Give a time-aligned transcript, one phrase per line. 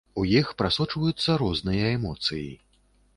[0.19, 2.47] У іх прасочваюцца розныя эмоцыі.